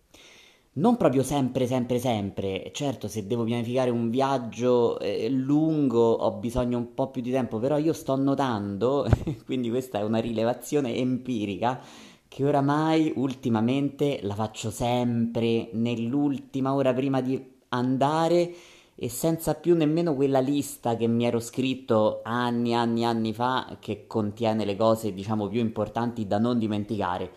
Non 0.77 0.96
proprio 0.96 1.24
sempre, 1.24 1.65
sempre, 1.65 1.98
sempre. 1.98 2.69
Certo, 2.72 3.07
se 3.07 3.25
devo 3.25 3.43
pianificare 3.43 3.89
un 3.89 4.12
viaggio 4.12 5.00
eh, 5.00 5.27
lungo 5.27 6.12
ho 6.12 6.31
bisogno 6.34 6.77
un 6.77 6.93
po' 6.93 7.10
più 7.10 7.24
di 7.24 7.31
tempo, 7.31 7.57
però 7.57 7.77
io 7.79 7.93
sto 7.93 8.15
notando, 8.15 9.07
quindi 9.46 9.69
questa 9.72 9.98
è 9.98 10.03
una 10.03 10.19
rilevazione 10.19 10.93
empirica, 10.96 11.81
che 12.27 12.46
oramai 12.46 13.12
ultimamente 13.15 14.19
la 14.22 14.36
faccio 14.36 14.69
sempre 14.69 15.69
nell'ultima 15.74 16.75
ora 16.75 16.93
prima 16.93 17.22
di 17.22 17.43
andare 17.69 18.53
e 18.93 19.10
senza 19.10 19.55
più 19.55 19.75
nemmeno 19.75 20.13
quella 20.13 20.39
lista 20.39 20.96
che 20.96 21.07
mi 21.07 21.25
ero 21.25 21.39
scritto 21.39 22.22
anni, 22.24 22.75
anni, 22.75 23.03
anni 23.03 23.34
fa 23.34 23.77
che 23.79 24.05
contiene 24.05 24.63
le 24.63 24.75
cose, 24.75 25.12
diciamo, 25.12 25.48
più 25.48 25.60
importanti 25.60 26.27
da 26.27 26.38
non 26.38 26.60
dimenticare. 26.60 27.31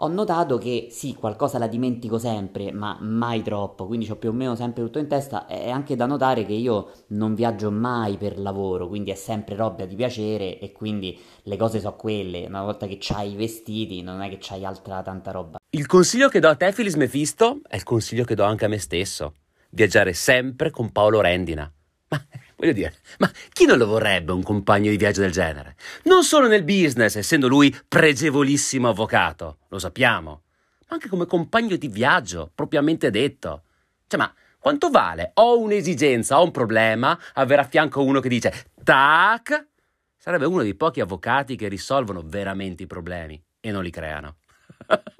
Ho 0.00 0.08
notato 0.08 0.58
che 0.58 0.88
sì, 0.90 1.14
qualcosa 1.14 1.56
la 1.56 1.68
dimentico 1.68 2.18
sempre, 2.18 2.70
ma 2.70 2.98
mai 3.00 3.40
troppo, 3.42 3.86
quindi 3.86 4.10
ho 4.10 4.16
più 4.16 4.28
o 4.28 4.32
meno 4.32 4.54
sempre 4.54 4.82
tutto 4.82 4.98
in 4.98 5.08
testa. 5.08 5.46
È 5.46 5.70
anche 5.70 5.96
da 5.96 6.04
notare 6.04 6.44
che 6.44 6.52
io 6.52 6.90
non 7.08 7.34
viaggio 7.34 7.70
mai 7.70 8.18
per 8.18 8.38
lavoro, 8.38 8.88
quindi 8.88 9.10
è 9.10 9.14
sempre 9.14 9.56
roba 9.56 9.86
di 9.86 9.94
piacere 9.94 10.58
e 10.58 10.72
quindi 10.72 11.18
le 11.44 11.56
cose 11.56 11.80
sono 11.80 11.96
quelle. 11.96 12.44
Una 12.44 12.62
volta 12.62 12.86
che 12.86 12.98
c'hai 13.00 13.32
i 13.32 13.36
vestiti, 13.36 14.02
non 14.02 14.20
è 14.20 14.28
che 14.28 14.36
c'hai 14.38 14.66
altra 14.66 15.00
tanta 15.00 15.30
roba. 15.30 15.56
Il 15.70 15.86
consiglio 15.86 16.28
che 16.28 16.40
do 16.40 16.48
a 16.48 16.56
te, 16.56 16.72
Filis 16.72 16.96
Mefisto, 16.96 17.60
è 17.66 17.76
il 17.76 17.84
consiglio 17.84 18.24
che 18.24 18.34
do 18.34 18.44
anche 18.44 18.66
a 18.66 18.68
me 18.68 18.78
stesso. 18.78 19.32
Viaggiare 19.70 20.12
sempre 20.12 20.70
con 20.70 20.92
Paolo 20.92 21.22
Rendina. 21.22 21.72
Ma 22.08 22.22
voglio 22.56 22.72
dire, 22.72 22.94
ma 23.18 23.30
chi 23.52 23.66
non 23.66 23.78
lo 23.78 23.86
vorrebbe 23.86 24.32
un 24.32 24.42
compagno 24.42 24.90
di 24.90 24.96
viaggio 24.96 25.20
del 25.20 25.30
genere? 25.30 25.76
Non 26.04 26.24
solo 26.24 26.48
nel 26.48 26.64
business, 26.64 27.16
essendo 27.16 27.48
lui 27.48 27.74
pregevolissimo 27.86 28.88
avvocato, 28.88 29.58
lo 29.68 29.78
sappiamo, 29.78 30.42
ma 30.88 30.94
anche 30.94 31.08
come 31.08 31.26
compagno 31.26 31.76
di 31.76 31.88
viaggio, 31.88 32.50
propriamente 32.54 33.10
detto. 33.10 33.62
Cioè, 34.06 34.18
ma 34.18 34.32
quanto 34.58 34.90
vale? 34.90 35.32
Ho 35.34 35.58
un'esigenza, 35.60 36.40
ho 36.40 36.44
un 36.44 36.50
problema, 36.50 37.18
avere 37.34 37.62
a 37.62 37.66
fianco 37.66 38.02
uno 38.02 38.20
che 38.20 38.28
dice 38.28 38.70
tac? 38.82 39.68
Sarebbe 40.16 40.46
uno 40.46 40.62
dei 40.62 40.74
pochi 40.74 41.00
avvocati 41.00 41.54
che 41.54 41.68
risolvono 41.68 42.22
veramente 42.24 42.82
i 42.82 42.86
problemi 42.86 43.40
e 43.60 43.70
non 43.70 43.84
li 43.84 43.90
creano. 43.90 44.38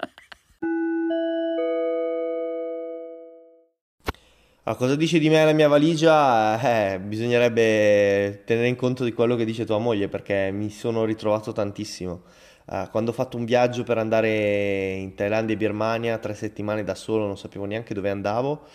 Ah, 4.69 4.75
cosa 4.75 4.97
dice 4.97 5.17
di 5.17 5.29
me 5.29 5.45
la 5.45 5.53
mia 5.53 5.69
valigia? 5.69 6.59
Eh, 6.59 6.99
bisognerebbe 6.99 8.43
tenere 8.43 8.67
in 8.67 8.75
conto 8.75 9.05
di 9.05 9.13
quello 9.13 9.37
che 9.37 9.45
dice 9.45 9.63
tua 9.63 9.77
moglie 9.77 10.09
perché 10.09 10.51
mi 10.51 10.69
sono 10.69 11.05
ritrovato 11.05 11.53
tantissimo. 11.53 12.23
Eh, 12.69 12.89
quando 12.91 13.11
ho 13.11 13.13
fatto 13.13 13.37
un 13.37 13.45
viaggio 13.45 13.83
per 13.83 13.97
andare 13.97 14.95
in 14.95 15.15
Thailandia 15.15 15.55
e 15.55 15.57
Birmania, 15.57 16.17
tre 16.17 16.33
settimane 16.33 16.83
da 16.83 16.95
solo, 16.95 17.25
non 17.25 17.37
sapevo 17.37 17.63
neanche 17.63 17.93
dove 17.93 18.09
andavo, 18.09 18.65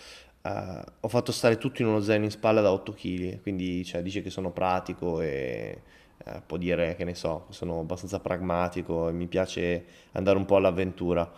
eh, 0.41 0.81
ho 0.99 1.07
fatto 1.07 1.31
stare 1.31 1.59
tutto 1.59 1.83
in 1.83 1.89
uno 1.89 1.99
zaino 2.01 2.23
in 2.23 2.31
spalla 2.31 2.61
da 2.61 2.71
8 2.71 2.91
kg, 2.93 3.41
quindi 3.43 3.85
cioè, 3.85 4.01
dice 4.01 4.23
che 4.23 4.31
sono 4.31 4.49
pratico 4.49 5.21
e 5.21 5.81
eh, 6.25 6.41
può 6.43 6.57
dire 6.57 6.95
che 6.95 7.03
ne 7.03 7.13
so, 7.13 7.45
sono 7.49 7.81
abbastanza 7.81 8.19
pragmatico 8.19 9.09
e 9.09 9.11
mi 9.11 9.27
piace 9.27 9.85
andare 10.13 10.37
un 10.39 10.45
po' 10.45 10.55
all'avventura. 10.55 11.31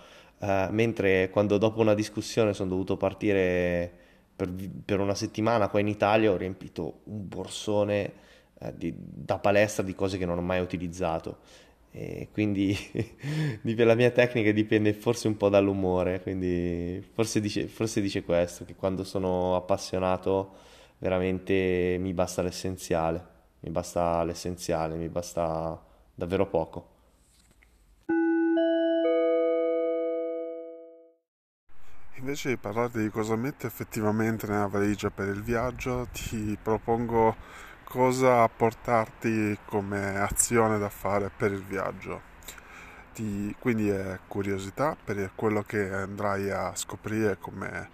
Mentre 0.70 1.30
quando 1.32 1.58
dopo 1.58 1.82
una 1.82 1.96
discussione 1.96 2.54
sono 2.54 2.70
dovuto 2.70 2.98
partire 2.98 4.05
per, 4.36 4.52
per, 4.84 5.00
una 5.00 5.16
settimana 5.16 5.70
qua 5.70 5.80
in 5.80 5.88
Italia 5.88 6.32
ho 6.32 6.38
riempito 6.38 7.02
un 7.06 7.28
borsone 7.28 8.14
eh, 8.60 8.74
di, 8.76 8.94
da 8.96 9.38
palestra 9.40 9.84
di 9.84 9.96
cose 9.96 10.18
che 10.18 10.26
non 10.26 10.38
ho 10.38 10.42
mai 10.42 10.60
utilizzato. 10.60 11.38
E 11.92 12.28
quindi 12.34 12.76
la 13.64 13.96
mia 13.96 14.12
tecnica 14.12 14.52
dipende 14.52 14.94
forse 14.94 15.28
un 15.30 15.38
po' 15.38 15.48
dall'umore, 15.48 16.22
quindi 16.22 17.02
forse 17.14 17.40
dice, 17.40 17.68
forse 17.68 18.02
dice 18.02 18.24
questo, 18.24 18.66
che 18.66 18.76
quando 18.76 19.06
sono 19.06 19.56
appassionato 19.56 20.56
veramente 20.98 21.96
mi 22.00 22.14
basta 22.14 22.42
l'essenziale, 22.42 23.26
mi 23.62 23.70
basta 23.70 24.24
l'essenziale, 24.26 24.96
mi 24.96 25.08
basta 25.08 25.82
davvero 26.14 26.48
poco. 26.48 26.95
Invece 32.26 32.50
di 32.50 32.58
parlarti 32.58 33.04
di 33.04 33.12
cosa 33.12 33.36
metti 33.36 33.68
effettivamente 33.68 34.48
nella 34.48 34.66
valigia 34.66 35.12
per 35.12 35.28
il 35.28 35.44
viaggio, 35.44 36.08
ti 36.12 36.58
propongo 36.60 37.36
cosa 37.84 38.48
portarti 38.48 39.56
come 39.64 40.18
azione 40.18 40.80
da 40.80 40.90
fare 40.90 41.30
per 41.30 41.52
il 41.52 41.64
viaggio. 41.64 42.20
Ti, 43.14 43.56
quindi 43.60 43.90
è 43.90 44.18
curiosità 44.28 44.98
per 45.02 45.34
quello 45.36 45.62
che 45.62 45.88
andrai 45.94 46.50
a 46.50 46.74
scoprire 46.74 47.38
come 47.38 47.90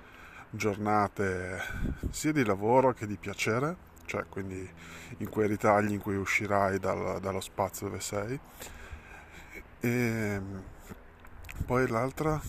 giornate 0.49 1.61
sia 2.11 2.31
di 2.31 2.45
lavoro 2.45 2.93
che 2.93 3.07
di 3.07 3.17
piacere, 3.17 3.75
cioè 4.05 4.23
quindi 4.29 4.65
in 5.17 5.29
quei 5.29 5.49
ritagli 5.49 5.91
in 5.91 5.99
cui 5.99 6.15
uscirai 6.15 6.79
dal, 6.79 7.19
dallo 7.19 7.41
spazio 7.41 7.87
dove 7.87 7.99
sei. 7.99 8.39
E 9.81 10.41
poi 11.65 11.85
l'altra 11.89 12.39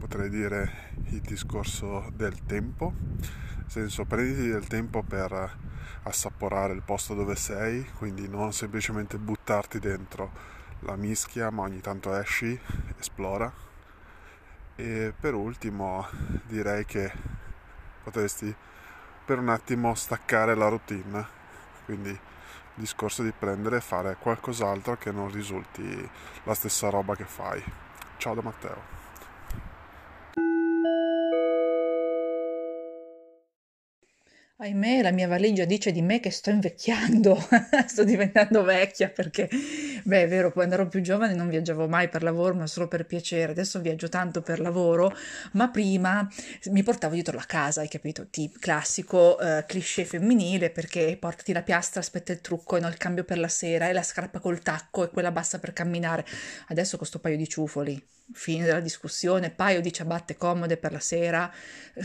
potrei 0.00 0.30
dire 0.30 0.94
il 1.10 1.20
discorso 1.20 2.10
del 2.14 2.46
tempo, 2.46 2.94
nel 2.96 3.64
senso 3.66 4.06
prenditi 4.06 4.48
del 4.48 4.66
tempo 4.66 5.02
per 5.02 5.58
assaporare 6.04 6.72
il 6.72 6.80
posto 6.80 7.14
dove 7.14 7.36
sei, 7.36 7.84
quindi 7.98 8.26
non 8.26 8.54
semplicemente 8.54 9.18
buttarti 9.18 9.78
dentro 9.78 10.32
la 10.80 10.96
mischia, 10.96 11.50
ma 11.50 11.62
ogni 11.62 11.82
tanto 11.82 12.14
esci, 12.14 12.58
esplora. 12.98 13.52
E 14.74 15.12
per 15.20 15.34
ultimo 15.34 16.06
direi 16.46 16.86
che 16.86 17.12
potresti 18.02 18.52
per 19.22 19.38
un 19.38 19.50
attimo 19.50 19.94
staccare 19.94 20.54
la 20.54 20.68
routine, 20.68 21.26
quindi 21.84 22.08
il 22.08 22.18
discorso 22.72 23.22
di 23.22 23.34
prendere 23.38 23.76
e 23.76 23.80
fare 23.82 24.16
qualcos'altro 24.18 24.96
che 24.96 25.12
non 25.12 25.30
risulti 25.30 26.10
la 26.44 26.54
stessa 26.54 26.88
roba 26.88 27.14
che 27.14 27.24
fai. 27.24 27.62
Ciao 28.16 28.34
da 28.34 28.40
Matteo. 28.40 28.99
Ahimè, 34.62 35.00
la 35.00 35.10
mia 35.10 35.26
valigia 35.26 35.64
dice 35.64 35.90
di 35.90 36.02
me 36.02 36.20
che 36.20 36.28
sto 36.28 36.50
invecchiando, 36.50 37.34
sto 37.88 38.04
diventando 38.04 38.62
vecchia 38.62 39.08
perché, 39.08 39.48
beh, 40.04 40.22
è 40.22 40.28
vero, 40.28 40.52
quando 40.52 40.74
ero 40.74 40.88
più 40.88 41.00
giovane 41.00 41.34
non 41.34 41.48
viaggiavo 41.48 41.88
mai 41.88 42.08
per 42.08 42.22
lavoro, 42.22 42.54
ma 42.54 42.66
solo 42.66 42.88
per 42.88 43.06
piacere. 43.06 43.52
Adesso 43.52 43.80
viaggio 43.80 44.08
tanto 44.08 44.42
per 44.42 44.60
lavoro, 44.60 45.14
ma 45.52 45.68
prima 45.68 46.28
mi 46.66 46.82
portavo 46.82 47.14
dietro 47.14 47.36
la 47.36 47.44
casa, 47.46 47.80
hai 47.80 47.88
capito? 47.88 48.28
Tip 48.28 48.58
classico 48.58 49.38
eh, 49.38 49.64
cliché 49.66 50.04
femminile 50.04 50.70
perché 50.70 51.16
portati 51.18 51.52
la 51.52 51.62
piastra, 51.62 52.00
aspetta 52.00 52.32
il 52.32 52.40
trucco 52.40 52.76
e 52.76 52.80
non 52.80 52.90
il 52.90 52.96
cambio 52.96 53.24
per 53.24 53.38
la 53.38 53.48
sera 53.48 53.88
e 53.88 53.92
la 53.92 54.02
scarpa 54.02 54.38
col 54.38 54.60
tacco 54.60 55.04
e 55.04 55.08
quella 55.10 55.30
bassa 55.30 55.58
per 55.58 55.72
camminare. 55.72 56.24
Adesso 56.68 56.96
questo 56.96 57.18
paio 57.18 57.36
di 57.36 57.48
ciufoli 57.48 58.18
fine 58.32 58.64
della 58.64 58.80
discussione, 58.80 59.50
paio 59.50 59.80
di 59.80 59.92
ciabatte 59.92 60.36
comode 60.36 60.76
per 60.76 60.92
la 60.92 61.00
sera, 61.00 61.52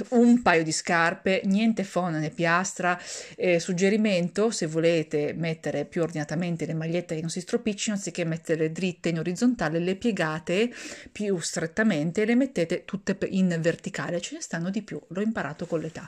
un 0.09 0.41
paio 0.41 0.63
di 0.63 0.71
scarpe, 0.71 1.41
niente 1.45 1.83
fona 1.83 2.19
né 2.19 2.29
piastra. 2.29 2.99
Eh, 3.35 3.59
suggerimento, 3.59 4.49
se 4.49 4.65
volete 4.65 5.33
mettere 5.33 5.85
più 5.85 6.01
ordinatamente 6.01 6.65
le 6.65 6.73
magliette 6.73 7.15
che 7.15 7.21
non 7.21 7.29
si 7.29 7.41
stropiccino, 7.85 7.95
anziché 7.95 8.25
metterle 8.25 8.71
dritte 8.71 9.09
in 9.09 9.19
orizzontale, 9.19 9.79
le 9.79 9.95
piegate 9.95 10.71
più 11.11 11.39
strettamente 11.39 12.23
e 12.23 12.25
le 12.25 12.35
mettete 12.35 12.85
tutte 12.85 13.17
in 13.29 13.55
verticale, 13.59 14.21
ce 14.21 14.35
ne 14.35 14.41
stanno 14.41 14.69
di 14.69 14.81
più, 14.81 14.99
l'ho 15.09 15.21
imparato 15.21 15.65
con 15.65 15.79
l'età. 15.79 16.07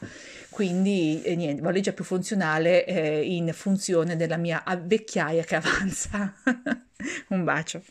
Quindi, 0.49 1.21
eh, 1.21 1.35
niente, 1.35 1.61
valigia 1.61 1.93
più 1.93 2.03
funzionale 2.03 2.85
eh, 2.85 3.23
in 3.23 3.51
funzione 3.53 4.15
della 4.15 4.37
mia 4.37 4.63
vecchiaia 4.81 5.43
che 5.43 5.55
avanza. 5.55 6.33
un 7.29 7.43
bacio. 7.43 7.83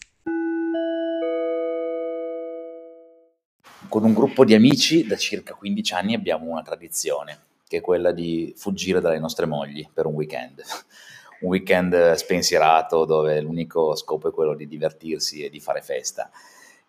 con 3.89 4.03
un 4.03 4.15
gruppo 4.15 4.45
di 4.45 4.53
amici 4.53 5.07
da 5.07 5.17
circa 5.17 5.55
15 5.55 5.95
anni 5.95 6.15
abbiamo 6.15 6.51
una 6.51 6.63
tradizione, 6.63 7.39
che 7.69 7.77
è 7.77 7.81
quella 7.81 8.11
di 8.11 8.53
fuggire 8.57 9.01
dalle 9.01 9.21
nostre 9.21 9.47
mogli 9.47 9.89
per 9.95 10.07
un 10.07 10.15
weekend. 10.15 10.61
Un 11.41 11.49
weekend 11.49 12.13
spensierato 12.13 13.05
dove 13.05 13.41
l'unico 13.41 13.95
scopo 13.95 14.29
è 14.29 14.33
quello 14.33 14.55
di 14.55 14.67
divertirsi 14.67 15.45
e 15.45 15.51
di 15.51 15.61
fare 15.61 15.83
festa. 15.83 16.31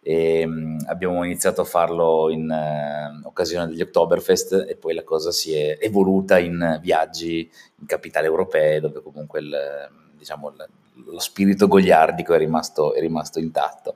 E, 0.01 0.45
um, 0.45 0.77
abbiamo 0.87 1.23
iniziato 1.25 1.61
a 1.61 1.65
farlo 1.65 2.29
in 2.29 2.49
uh, 2.49 3.27
occasione 3.27 3.67
degli 3.67 3.81
Oktoberfest 3.81 4.65
e 4.69 4.77
poi 4.77 4.93
la 4.93 5.03
cosa 5.03 5.31
si 5.31 5.53
è 5.53 5.77
evoluta 5.81 6.39
in 6.39 6.79
viaggi 6.81 7.49
in 7.79 7.85
capitali 7.85 8.25
europee 8.25 8.79
dove 8.79 9.01
comunque 9.01 9.41
il, 9.41 9.89
diciamo, 10.17 10.49
il, 10.49 10.69
lo 11.07 11.19
spirito 11.19 11.67
goliardico 11.67 12.33
è 12.33 12.37
rimasto, 12.37 12.93
è 12.93 13.01
rimasto 13.01 13.39
intatto. 13.39 13.95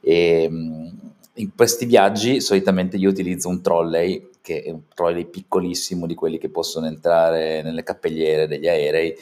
E, 0.00 0.46
um, 0.50 1.14
in 1.34 1.54
questi 1.54 1.84
viaggi 1.84 2.40
solitamente 2.40 2.96
io 2.96 3.10
utilizzo 3.10 3.48
un 3.48 3.60
trolley, 3.62 4.30
che 4.40 4.62
è 4.62 4.70
un 4.70 4.88
trolley 4.94 5.26
piccolissimo 5.26 6.06
di 6.06 6.14
quelli 6.14 6.38
che 6.38 6.48
possono 6.48 6.86
entrare 6.86 7.62
nelle 7.62 7.82
cappelliere 7.82 8.48
degli 8.48 8.66
aerei 8.66 9.14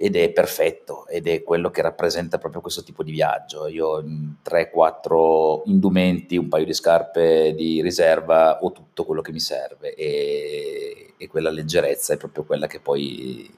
ed 0.00 0.14
è 0.14 0.30
perfetto 0.30 1.08
ed 1.08 1.26
è 1.26 1.42
quello 1.42 1.70
che 1.70 1.82
rappresenta 1.82 2.38
proprio 2.38 2.60
questo 2.60 2.84
tipo 2.84 3.02
di 3.02 3.10
viaggio. 3.10 3.66
Io 3.66 3.86
ho 3.86 4.00
3-4 4.00 5.62
indumenti, 5.64 6.36
un 6.36 6.46
paio 6.46 6.64
di 6.64 6.72
scarpe 6.72 7.52
di 7.56 7.82
riserva, 7.82 8.62
ho 8.62 8.70
tutto 8.70 9.04
quello 9.04 9.22
che 9.22 9.32
mi 9.32 9.40
serve 9.40 9.96
e, 9.96 11.14
e 11.16 11.26
quella 11.26 11.50
leggerezza 11.50 12.14
è 12.14 12.16
proprio 12.16 12.44
quella 12.44 12.68
che 12.68 12.78
poi 12.78 13.52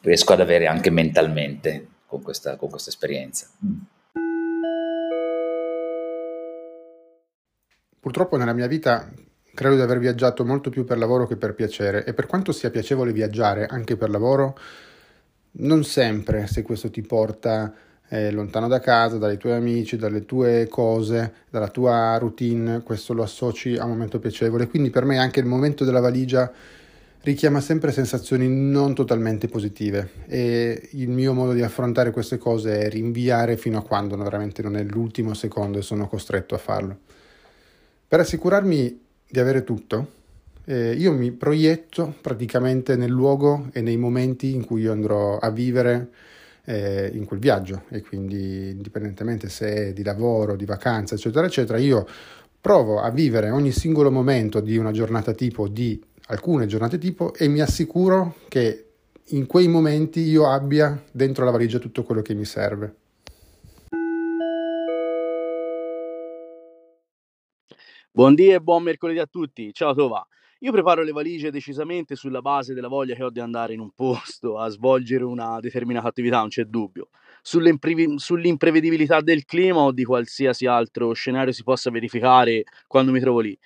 riesco 0.00 0.32
ad 0.32 0.40
avere 0.40 0.66
anche 0.66 0.88
mentalmente 0.88 1.88
con 2.06 2.22
questa, 2.22 2.56
con 2.56 2.70
questa 2.70 2.88
esperienza. 2.88 3.50
Purtroppo 8.00 8.38
nella 8.38 8.54
mia 8.54 8.66
vita 8.66 9.12
credo 9.52 9.74
di 9.74 9.82
aver 9.82 9.98
viaggiato 9.98 10.42
molto 10.42 10.70
più 10.70 10.86
per 10.86 10.96
lavoro 10.96 11.26
che 11.26 11.36
per 11.36 11.54
piacere 11.54 12.06
e 12.06 12.14
per 12.14 12.24
quanto 12.24 12.50
sia 12.50 12.70
piacevole 12.70 13.12
viaggiare 13.12 13.66
anche 13.66 13.98
per 13.98 14.08
lavoro, 14.08 14.56
non 15.52 15.84
sempre 15.84 16.46
se 16.46 16.62
questo 16.62 16.90
ti 16.90 17.02
porta 17.02 17.72
eh, 18.08 18.30
lontano 18.30 18.66
da 18.66 18.80
casa, 18.80 19.18
dai 19.18 19.38
tuoi 19.38 19.52
amici, 19.52 19.96
dalle 19.96 20.24
tue 20.26 20.66
cose, 20.68 21.32
dalla 21.48 21.68
tua 21.68 22.16
routine, 22.18 22.82
questo 22.82 23.12
lo 23.12 23.22
associ 23.22 23.76
a 23.76 23.84
un 23.84 23.90
momento 23.90 24.18
piacevole. 24.18 24.66
Quindi 24.66 24.90
per 24.90 25.04
me 25.04 25.18
anche 25.18 25.40
il 25.40 25.46
momento 25.46 25.84
della 25.84 26.00
valigia 26.00 26.50
richiama 27.22 27.60
sempre 27.60 27.92
sensazioni 27.92 28.48
non 28.48 28.94
totalmente 28.94 29.46
positive 29.46 30.10
e 30.26 30.88
il 30.92 31.08
mio 31.08 31.34
modo 31.34 31.52
di 31.52 31.62
affrontare 31.62 32.10
queste 32.10 32.38
cose 32.38 32.80
è 32.80 32.88
rinviare 32.88 33.56
fino 33.56 33.78
a 33.78 33.82
quando 33.82 34.16
veramente 34.16 34.62
non 34.62 34.76
è 34.76 34.82
l'ultimo 34.82 35.34
secondo 35.34 35.78
e 35.78 35.82
sono 35.82 36.08
costretto 36.08 36.54
a 36.54 36.58
farlo. 36.58 36.98
Per 38.08 38.18
assicurarmi 38.18 39.00
di 39.28 39.38
avere 39.38 39.62
tutto, 39.62 40.18
eh, 40.70 40.92
io 40.92 41.12
mi 41.12 41.32
proietto 41.32 42.14
praticamente 42.20 42.94
nel 42.94 43.10
luogo 43.10 43.70
e 43.72 43.80
nei 43.80 43.96
momenti 43.96 44.54
in 44.54 44.64
cui 44.64 44.82
io 44.82 44.92
andrò 44.92 45.36
a 45.36 45.50
vivere 45.50 46.10
eh, 46.64 47.10
in 47.12 47.24
quel 47.24 47.40
viaggio 47.40 47.82
e 47.88 48.02
quindi 48.02 48.70
indipendentemente 48.70 49.48
se 49.48 49.88
è 49.88 49.92
di 49.92 50.04
lavoro, 50.04 50.54
di 50.54 50.64
vacanza, 50.64 51.16
eccetera, 51.16 51.46
eccetera, 51.46 51.76
io 51.76 52.06
provo 52.60 53.00
a 53.00 53.10
vivere 53.10 53.50
ogni 53.50 53.72
singolo 53.72 54.12
momento 54.12 54.60
di 54.60 54.76
una 54.76 54.92
giornata 54.92 55.32
tipo, 55.32 55.66
di 55.66 56.00
alcune 56.28 56.66
giornate 56.66 56.98
tipo 56.98 57.34
e 57.34 57.48
mi 57.48 57.60
assicuro 57.60 58.36
che 58.46 58.84
in 59.30 59.46
quei 59.46 59.66
momenti 59.66 60.20
io 60.20 60.48
abbia 60.48 61.02
dentro 61.10 61.44
la 61.44 61.50
valigia 61.50 61.80
tutto 61.80 62.04
quello 62.04 62.22
che 62.22 62.34
mi 62.34 62.44
serve. 62.44 62.94
Buondì 68.12 68.50
e 68.50 68.60
buon 68.60 68.84
mercoledì 68.84 69.18
a 69.18 69.26
tutti. 69.26 69.72
Ciao 69.72 69.94
Tova. 69.94 70.24
Io 70.62 70.72
preparo 70.72 71.02
le 71.02 71.12
valigie 71.12 71.50
decisamente 71.50 72.14
sulla 72.16 72.42
base 72.42 72.74
della 72.74 72.88
voglia 72.88 73.14
che 73.14 73.22
ho 73.24 73.30
di 73.30 73.40
andare 73.40 73.72
in 73.72 73.80
un 73.80 73.90
posto 73.92 74.58
a 74.58 74.68
svolgere 74.68 75.24
una 75.24 75.58
determinata 75.58 76.08
attività, 76.08 76.38
non 76.40 76.48
c'è 76.48 76.64
dubbio. 76.64 77.08
sull'imprevedibilità 77.42 79.20
del 79.22 79.44
clima 79.46 79.80
o 79.80 79.92
di 79.92 80.04
qualsiasi 80.04 80.66
altro 80.66 81.12
scenario 81.14 81.52
si 81.52 81.62
possa 81.62 81.90
verificare 81.90 82.64
quando 82.86 83.10
mi 83.10 83.20
trovo 83.20 83.40
lì. 83.40 83.58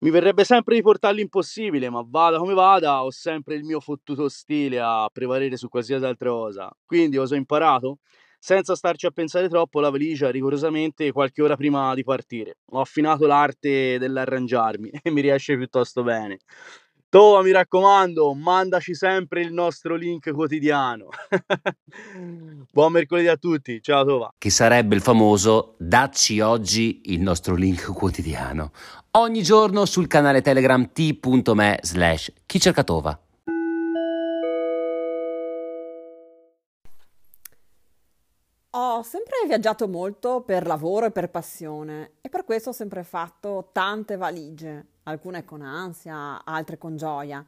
Mi 0.00 0.10
verrebbe 0.10 0.44
sempre 0.44 0.76
di 0.76 0.82
portare 0.82 1.14
l'impossibile, 1.14 1.90
ma 1.90 2.04
vada 2.06 2.38
come 2.38 2.54
vada, 2.54 3.04
ho 3.04 3.10
sempre 3.10 3.54
il 3.56 3.64
mio 3.64 3.80
fottuto 3.80 4.28
stile 4.28 4.78
a 4.80 5.08
prevalere 5.12 5.56
su 5.56 5.68
qualsiasi 5.68 6.04
altra 6.04 6.30
cosa. 6.30 6.70
Quindi 6.86 7.16
cosa 7.16 7.34
ho 7.34 7.38
imparato? 7.38 7.98
Senza 8.44 8.74
starci 8.74 9.06
a 9.06 9.10
pensare 9.10 9.48
troppo 9.48 9.80
la 9.80 9.88
valigia 9.88 10.30
rigorosamente 10.30 11.10
qualche 11.12 11.40
ora 11.40 11.56
prima 11.56 11.94
di 11.94 12.04
partire. 12.04 12.58
Ho 12.72 12.80
affinato 12.80 13.24
l'arte 13.26 13.98
dell'arrangiarmi 13.98 14.90
e 15.02 15.10
mi 15.10 15.22
riesce 15.22 15.56
piuttosto 15.56 16.02
bene. 16.02 16.40
Tova, 17.08 17.42
mi 17.42 17.52
raccomando, 17.52 18.34
mandaci 18.34 18.94
sempre 18.94 19.40
il 19.40 19.50
nostro 19.50 19.94
link 19.94 20.30
quotidiano. 20.32 21.08
Buon 22.70 22.92
mercoledì 22.92 23.28
a 23.28 23.36
tutti, 23.36 23.80
ciao 23.80 24.04
Tova. 24.04 24.34
Che 24.36 24.50
sarebbe 24.50 24.94
il 24.94 25.00
famoso 25.00 25.76
dacci 25.78 26.40
oggi 26.40 27.00
il 27.04 27.22
nostro 27.22 27.54
link 27.54 27.90
quotidiano. 27.94 28.72
Ogni 29.12 29.42
giorno 29.42 29.86
sul 29.86 30.06
canale 30.06 30.42
Telegram 30.42 30.92
t.me 30.92 31.78
slash 31.80 32.30
chi 32.44 32.60
cerca 32.60 32.84
Tova. 32.84 33.23
Ho 38.76 39.02
sempre 39.02 39.36
viaggiato 39.46 39.86
molto 39.86 40.40
per 40.40 40.66
lavoro 40.66 41.06
e 41.06 41.10
per 41.12 41.30
passione 41.30 42.14
e 42.20 42.28
per 42.28 42.44
questo 42.44 42.70
ho 42.70 42.72
sempre 42.72 43.04
fatto 43.04 43.68
tante 43.70 44.16
valigie, 44.16 44.84
alcune 45.04 45.44
con 45.44 45.62
ansia, 45.62 46.44
altre 46.44 46.76
con 46.76 46.96
gioia. 46.96 47.46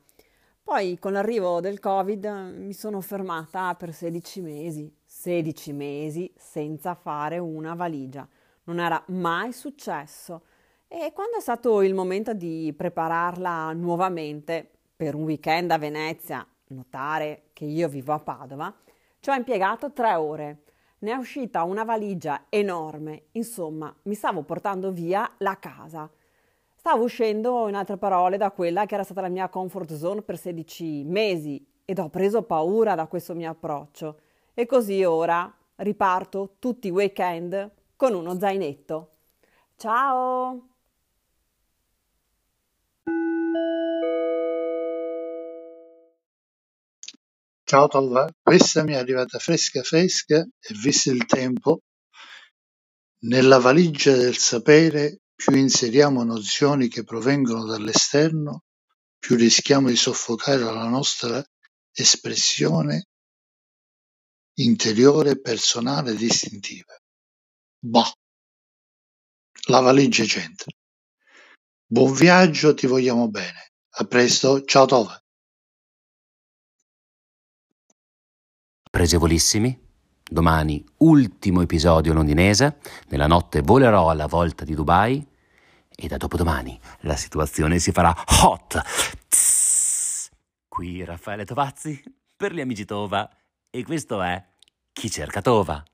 Poi 0.62 1.00
con 1.00 1.10
l'arrivo 1.10 1.58
del 1.58 1.80
Covid 1.80 2.52
mi 2.58 2.72
sono 2.72 3.00
fermata 3.00 3.74
per 3.74 3.92
16 3.92 4.40
mesi, 4.40 4.96
16 5.04 5.72
mesi 5.72 6.32
senza 6.36 6.94
fare 6.94 7.38
una 7.38 7.74
valigia. 7.74 8.28
Non 8.62 8.78
era 8.78 9.02
mai 9.08 9.52
successo. 9.52 10.42
E 10.86 11.10
quando 11.12 11.38
è 11.38 11.40
stato 11.40 11.82
il 11.82 11.94
momento 11.94 12.34
di 12.34 12.72
prepararla 12.76 13.72
nuovamente 13.72 14.70
per 14.94 15.16
un 15.16 15.24
weekend 15.24 15.72
a 15.72 15.78
Venezia, 15.78 16.46
notare 16.68 17.46
che 17.52 17.64
io 17.64 17.88
vivo 17.88 18.12
a 18.12 18.20
Padova, 18.20 18.72
ci 19.18 19.30
ho 19.30 19.34
impiegato 19.34 19.90
tre 19.90 20.14
ore 20.14 20.60
ne 20.98 21.10
è 21.10 21.14
uscita 21.14 21.62
una 21.64 21.84
valigia 21.84 22.46
enorme, 22.48 23.26
insomma, 23.32 23.94
mi 24.02 24.14
stavo 24.14 24.42
portando 24.42 24.90
via 24.92 25.30
la 25.38 25.58
casa. 25.58 26.10
Stavo 26.74 27.04
uscendo, 27.04 27.68
in 27.68 27.74
altre 27.74 27.96
parole, 27.96 28.36
da 28.36 28.50
quella 28.50 28.86
che 28.86 28.94
era 28.94 29.02
stata 29.02 29.20
la 29.20 29.28
mia 29.28 29.48
comfort 29.48 29.94
zone 29.94 30.22
per 30.22 30.38
16 30.38 31.04
mesi 31.04 31.64
ed 31.84 31.98
ho 31.98 32.08
preso 32.08 32.42
paura 32.42 32.94
da 32.94 33.06
questo 33.06 33.34
mio 33.34 33.50
approccio. 33.50 34.20
E 34.54 34.66
così 34.66 35.02
ora 35.04 35.52
riparto 35.76 36.56
tutti 36.58 36.88
i 36.88 36.90
weekend 36.90 37.70
con 37.96 38.14
uno 38.14 38.38
zainetto. 38.38 39.10
Ciao! 39.76 40.75
Ciao 47.68 47.88
Tolva, 47.88 48.32
questa 48.40 48.84
mi 48.84 48.92
è 48.92 48.96
arrivata 48.96 49.40
fresca 49.40 49.82
fresca 49.82 50.36
e 50.36 50.74
visto 50.80 51.10
il 51.10 51.26
tempo, 51.26 51.80
nella 53.24 53.58
valigia 53.58 54.14
del 54.14 54.36
sapere 54.36 55.22
più 55.34 55.56
inseriamo 55.56 56.22
nozioni 56.22 56.86
che 56.86 57.02
provengono 57.02 57.64
dall'esterno, 57.64 58.62
più 59.18 59.34
rischiamo 59.34 59.88
di 59.88 59.96
soffocare 59.96 60.60
la 60.60 60.86
nostra 60.86 61.44
espressione 61.90 63.08
interiore, 64.60 65.40
personale 65.40 66.14
distintiva. 66.14 66.96
Bah, 67.80 68.12
la 69.70 69.80
valigia 69.80 70.22
c'entra. 70.22 70.70
Buon 71.84 72.12
viaggio, 72.12 72.74
ti 72.74 72.86
vogliamo 72.86 73.28
bene. 73.28 73.72
A 73.98 74.04
presto, 74.04 74.62
ciao 74.62 74.86
Tova. 74.86 75.20
Presevolissimi, 78.96 79.78
domani 80.26 80.82
ultimo 81.00 81.60
episodio 81.60 82.14
londinese, 82.14 82.78
nella 83.08 83.26
notte 83.26 83.60
volerò 83.60 84.08
alla 84.08 84.24
volta 84.24 84.64
di 84.64 84.74
Dubai 84.74 85.22
e 85.94 86.08
da 86.08 86.16
dopodomani 86.16 86.80
la 87.00 87.14
situazione 87.14 87.78
si 87.78 87.92
farà 87.92 88.16
hot. 88.42 88.80
Tss. 89.28 90.30
Qui 90.66 91.04
Raffaele 91.04 91.44
Tovazzi 91.44 92.02
per 92.34 92.54
gli 92.54 92.60
amici 92.62 92.86
Tova 92.86 93.28
e 93.68 93.84
questo 93.84 94.22
è 94.22 94.42
Chi 94.94 95.10
cerca 95.10 95.42
Tova. 95.42 95.84